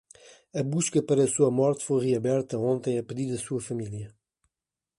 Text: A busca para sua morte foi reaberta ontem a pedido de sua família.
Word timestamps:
A 0.59 0.61
busca 0.73 0.99
para 1.07 1.27
sua 1.35 1.51
morte 1.59 1.85
foi 1.87 1.99
reaberta 2.07 2.57
ontem 2.73 2.93
a 2.97 3.03
pedido 3.09 3.31
de 3.35 3.45
sua 3.47 3.61
família. 3.67 4.07